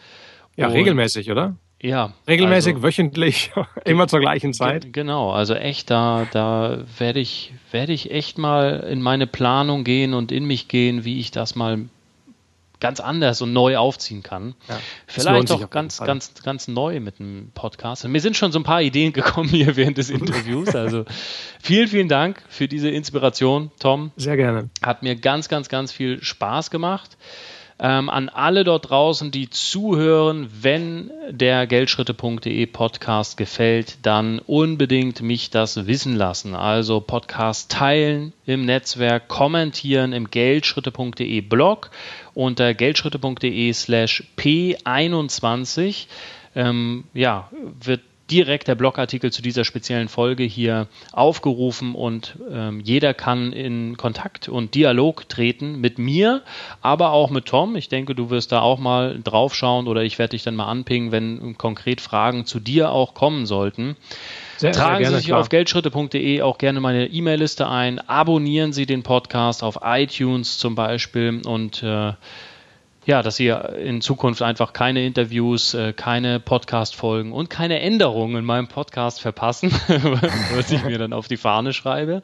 [0.55, 1.55] Ja, und regelmäßig, oder?
[1.81, 2.13] Ja.
[2.27, 3.51] Regelmäßig, also, wöchentlich,
[3.85, 4.93] immer zur gleichen Zeit.
[4.93, 10.13] Genau, also echt, da, da werde ich, werde ich echt mal in meine Planung gehen
[10.13, 11.85] und in mich gehen, wie ich das mal
[12.81, 14.55] ganz anders und neu aufziehen kann.
[14.67, 18.03] Ja, Vielleicht auch ganz, ganz, ganz neu mit einem Podcast.
[18.03, 20.75] Und mir sind schon so ein paar Ideen gekommen hier während des Interviews.
[20.75, 21.05] Also
[21.61, 24.11] vielen, vielen Dank für diese Inspiration, Tom.
[24.17, 24.69] Sehr gerne.
[24.81, 27.17] Hat mir ganz, ganz, ganz viel Spaß gemacht.
[27.83, 35.49] Ähm, an alle dort draußen, die zuhören, wenn der Geldschritte.de Podcast gefällt, dann unbedingt mich
[35.49, 36.53] das wissen lassen.
[36.53, 41.89] Also Podcast teilen im Netzwerk, kommentieren im Geldschritte.de Blog
[42.35, 46.05] unter geldschritte.de slash P21.
[46.53, 47.49] Ähm, ja,
[47.83, 53.97] wird direkt der Blogartikel zu dieser speziellen Folge hier aufgerufen und ähm, jeder kann in
[53.97, 56.41] Kontakt und Dialog treten mit mir,
[56.81, 57.75] aber auch mit Tom.
[57.75, 61.11] Ich denke, du wirst da auch mal draufschauen oder ich werde dich dann mal anpingen,
[61.11, 63.97] wenn konkret Fragen zu dir auch kommen sollten.
[64.57, 65.39] Sehr, Tragen sehr gerne, Sie sich klar.
[65.39, 71.41] auf geldschritte.de auch gerne meine E-Mail-Liste ein, abonnieren Sie den Podcast auf iTunes zum Beispiel
[71.45, 72.13] und äh,
[73.05, 78.45] ja, dass Sie in Zukunft einfach keine Interviews, äh, keine Podcast-Folgen und keine Änderungen in
[78.45, 79.71] meinem Podcast verpassen,
[80.53, 82.21] was ich mir dann auf die Fahne schreibe.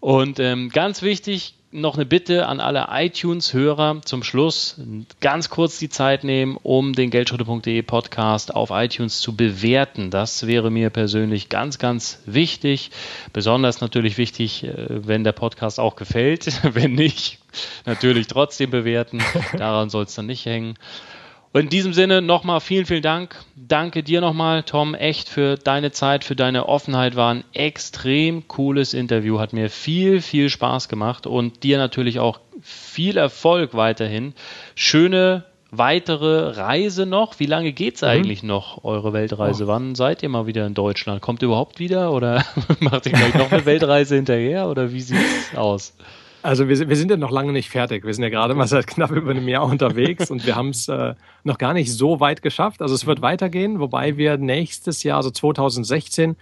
[0.00, 4.80] Und ähm, ganz wichtig, noch eine Bitte an alle iTunes-Hörer zum Schluss.
[5.20, 10.10] Ganz kurz die Zeit nehmen, um den Geldschritte.de Podcast auf iTunes zu bewerten.
[10.10, 12.90] Das wäre mir persönlich ganz, ganz wichtig.
[13.32, 16.60] Besonders natürlich wichtig, äh, wenn der Podcast auch gefällt.
[16.74, 17.38] wenn nicht,
[17.84, 19.22] natürlich trotzdem bewerten.
[19.56, 20.74] Daran soll es dann nicht hängen.
[21.56, 23.34] Und in diesem Sinne nochmal vielen, vielen Dank.
[23.54, 27.16] Danke dir nochmal, Tom, echt für deine Zeit, für deine Offenheit.
[27.16, 29.38] War ein extrem cooles Interview.
[29.38, 34.34] Hat mir viel, viel Spaß gemacht und dir natürlich auch viel Erfolg weiterhin.
[34.74, 37.40] Schöne weitere Reise noch.
[37.40, 38.08] Wie lange geht es mhm.
[38.08, 39.64] eigentlich noch, eure Weltreise?
[39.64, 39.68] Oh.
[39.68, 41.22] Wann seid ihr mal wieder in Deutschland?
[41.22, 42.44] Kommt ihr überhaupt wieder oder
[42.80, 45.94] macht ihr gleich noch eine Weltreise hinterher oder wie sieht es aus?
[46.46, 48.04] Also wir, wir sind ja noch lange nicht fertig.
[48.04, 50.86] Wir sind ja gerade mal seit knapp über einem Jahr unterwegs und wir haben es
[50.86, 52.82] äh, noch gar nicht so weit geschafft.
[52.82, 56.36] Also es wird weitergehen, wobei wir nächstes Jahr, also 2016,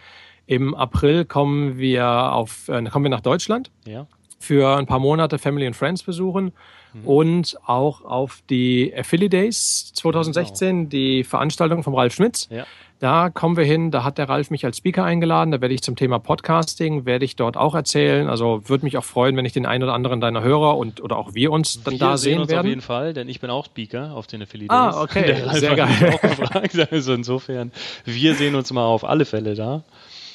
[0.46, 3.70] Im April kommen wir auf, äh, kommen wir nach Deutschland.
[3.86, 4.06] Ja.
[4.38, 6.52] Für ein paar Monate Family and Friends besuchen
[6.92, 7.06] mhm.
[7.06, 10.88] und auch auf die Affiliate Days 2016, genau.
[10.90, 12.46] die Veranstaltung vom Ralf Schmitz.
[12.50, 12.66] Ja.
[13.00, 15.82] Da kommen wir hin, da hat der Ralf mich als Speaker eingeladen, da werde ich
[15.82, 18.28] zum Thema Podcasting, werde ich dort auch erzählen.
[18.28, 21.16] Also würde mich auch freuen, wenn ich den einen oder anderen deiner Hörer und oder
[21.16, 22.60] auch wir uns dann wir da sehen, sehen uns werden.
[22.60, 25.58] auf jeden Fall, denn ich bin auch Speaker auf den Affiliate Ah, okay, der Ralf
[25.58, 26.14] sehr geil.
[26.14, 26.88] Auch gefragt.
[26.92, 27.72] Also insofern,
[28.04, 29.82] wir sehen uns mal auf alle Fälle da.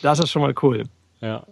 [0.02, 0.84] Das ist schon mal cool.
[1.22, 1.44] Ja.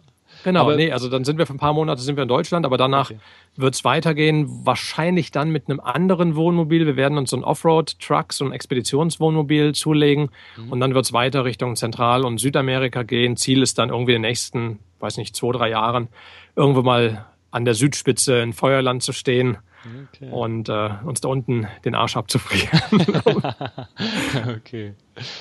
[0.44, 2.66] Genau, aber, nee, also dann sind wir für ein paar Monate sind wir in Deutschland,
[2.66, 3.20] aber danach okay.
[3.56, 6.86] wird es weitergehen, wahrscheinlich dann mit einem anderen Wohnmobil.
[6.86, 10.72] Wir werden uns so ein Offroad-Truck, so ein Expeditionswohnmobil zulegen mhm.
[10.72, 13.38] und dann wird es weiter Richtung Zentral- und Südamerika gehen.
[13.38, 16.08] Ziel ist dann irgendwie in den nächsten, weiß nicht, zwei, drei Jahren
[16.56, 19.58] irgendwo mal an der Südspitze in Feuerland zu stehen.
[19.86, 20.30] Okay.
[20.32, 22.82] Und äh, uns da unten den Arsch abzufrieren.
[24.58, 24.94] okay.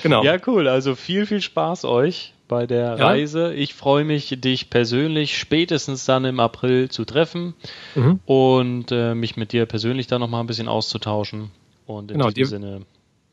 [0.03, 0.23] Genau.
[0.23, 0.67] Ja, cool.
[0.67, 3.07] Also viel, viel Spaß euch bei der ja.
[3.07, 3.53] Reise.
[3.53, 7.55] Ich freue mich, dich persönlich spätestens dann im April zu treffen
[7.95, 8.19] mhm.
[8.25, 11.51] und äh, mich mit dir persönlich da nochmal ein bisschen auszutauschen.
[11.85, 12.85] Und in genau, diesem dir, Sinne.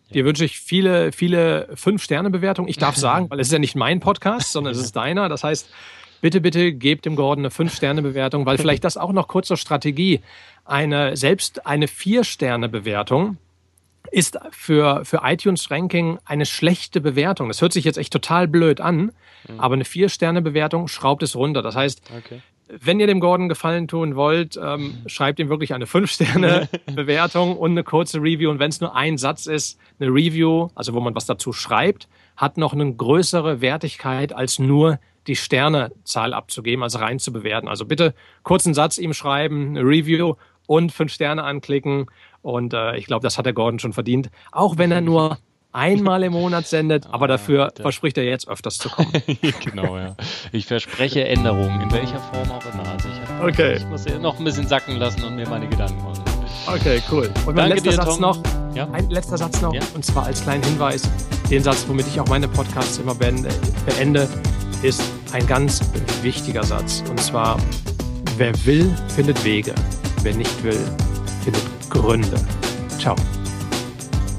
[0.09, 0.15] Ja.
[0.15, 2.69] Dir wünsche ich viele, viele Fünf-Sterne-Bewertungen.
[2.69, 5.29] Ich darf sagen, weil es ist ja nicht mein Podcast, sondern es ist deiner.
[5.29, 5.69] Das heißt,
[6.21, 10.21] bitte, bitte gebt dem Gordon eine Fünf-Sterne-Bewertung, weil vielleicht das auch noch kurz zur Strategie.
[10.65, 13.39] Eine, selbst eine Vier-Sterne-Bewertung
[14.11, 17.49] ist für, für iTunes-Ranking eine schlechte Bewertung.
[17.49, 19.13] Das hört sich jetzt echt total blöd an,
[19.49, 19.59] mhm.
[19.59, 21.63] aber eine Vier-Sterne-Bewertung schraubt es runter.
[21.63, 22.41] Das heißt, okay.
[22.69, 27.83] wenn ihr dem Gordon Gefallen tun wollt, ähm, schreibt ihm wirklich eine Fünf-Sterne-Bewertung und eine
[27.83, 28.51] kurze Review.
[28.51, 32.09] Und wenn es nur ein Satz ist, eine Review, also wo man was dazu schreibt,
[32.37, 37.69] hat noch eine größere Wertigkeit als nur die Sternezahl abzugeben, also rein zu bewerten.
[37.69, 40.35] Also bitte kurzen Satz ihm schreiben, eine Review
[40.67, 42.07] und fünf Sterne anklicken
[42.43, 44.31] und äh, ich glaube, das hat der Gordon schon verdient.
[44.53, 45.39] Auch wenn er nur
[45.73, 49.13] einmal im Monat sendet, aber dafür ja, verspricht er jetzt öfters zu kommen.
[49.65, 50.15] genau, ja.
[50.53, 52.87] Ich verspreche Änderungen, in welcher Form auch immer.
[52.87, 53.77] Also ich, okay.
[53.77, 56.23] ich muss noch ein bisschen sacken lassen und mir meine Gedanken machen.
[56.67, 57.31] Okay, cool.
[57.47, 58.21] Und mein letzter dir, Satz Tom.
[58.21, 58.43] noch,
[58.75, 58.89] ja?
[58.91, 59.83] ein letzter Satz noch, ja?
[59.95, 61.11] und zwar als kleinen Hinweis,
[61.51, 64.29] den Satz, womit ich auch meine Podcasts immer beende,
[64.85, 65.81] ist ein ganz
[66.23, 67.03] wichtiger Satz.
[67.09, 67.59] Und zwar,
[68.37, 69.75] wer will, findet Wege.
[70.23, 70.79] Wer nicht will,
[71.43, 72.39] findet Gründe.
[72.99, 73.17] Ciao.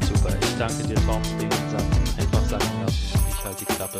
[0.01, 1.83] Super, ich danke dir, Tom, für den Satz.
[2.19, 2.65] Einfach sagen.
[2.87, 3.99] Ich halte die Klappe